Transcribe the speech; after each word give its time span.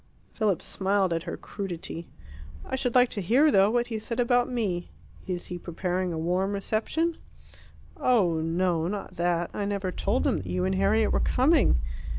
Philip 0.33 0.63
smiled 0.63 1.13
at 1.13 1.21
her 1.29 1.37
crudity. 1.37 2.09
"I 2.65 2.75
should 2.75 2.95
like 2.95 3.09
to 3.11 3.21
hear, 3.21 3.51
though, 3.51 3.69
what 3.69 3.85
he 3.85 3.99
said 3.99 4.19
about 4.19 4.49
me. 4.51 4.89
Is 5.27 5.45
he 5.45 5.59
preparing 5.59 6.11
a 6.11 6.17
warm 6.17 6.53
reception?" 6.53 7.17
"Oh, 7.97 8.39
no, 8.39 8.87
not 8.87 9.15
that. 9.17 9.51
I 9.53 9.63
never 9.65 9.91
told 9.91 10.25
him 10.25 10.37
that 10.37 10.47
you 10.47 10.65
and 10.65 10.73
Harriet 10.73 11.13
were 11.13 11.19
coming. 11.19 11.77